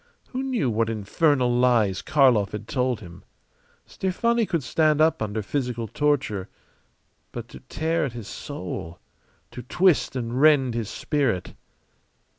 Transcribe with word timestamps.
Who 0.29 0.41
knew 0.41 0.71
what 0.71 0.89
infernal 0.89 1.55
lies 1.55 2.01
Karlov 2.01 2.53
had 2.53 2.67
told 2.67 3.01
him? 3.01 3.23
Stefani 3.85 4.47
could 4.47 4.63
stand 4.63 4.99
up 4.99 5.21
under 5.21 5.43
physical 5.43 5.87
torture; 5.87 6.49
but 7.31 7.47
to 7.49 7.59
tear 7.69 8.03
at 8.05 8.13
his 8.13 8.27
soul, 8.27 8.97
to 9.51 9.61
twist 9.61 10.15
and 10.15 10.41
rend 10.41 10.73
his 10.73 10.89
spirit! 10.89 11.53